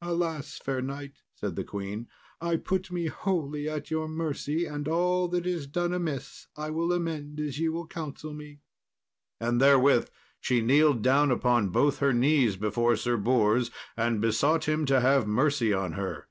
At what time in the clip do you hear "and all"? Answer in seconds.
4.64-5.26